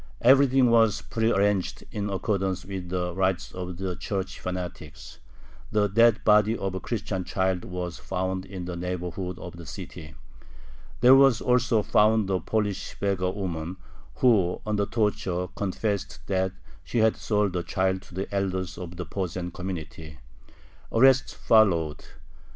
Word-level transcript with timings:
Everything 0.23 0.71
was 0.71 0.99
pre 1.03 1.31
arranged 1.31 1.83
in 1.91 2.09
accordance 2.09 2.65
with 2.65 2.89
the 2.89 3.13
"rites" 3.13 3.51
of 3.51 3.77
the 3.77 3.95
Church 3.95 4.39
fanatics. 4.39 5.19
The 5.71 5.87
dead 5.89 6.23
body 6.23 6.57
of 6.57 6.73
a 6.73 6.79
Christian 6.79 7.23
child 7.23 7.63
was 7.65 7.99
found 7.99 8.43
in 8.43 8.65
the 8.65 8.75
neighborhood 8.75 9.37
of 9.37 9.57
the 9.57 9.65
city. 9.67 10.15
There 11.01 11.13
was 11.13 11.39
also 11.39 11.83
found 11.83 12.31
a 12.31 12.39
Polish 12.39 12.99
beggar 12.99 13.29
woman, 13.29 13.77
who, 14.15 14.59
under 14.65 14.87
torture, 14.87 15.49
confessed 15.55 16.25
that 16.25 16.51
she 16.83 16.97
had 16.97 17.15
sold 17.15 17.53
the 17.53 17.61
child 17.61 18.01
to 18.01 18.15
the 18.15 18.33
elders 18.35 18.79
of 18.79 18.95
the 18.97 19.05
Posen 19.05 19.51
community. 19.51 20.17
Arrests 20.91 21.31
followed. 21.31 22.03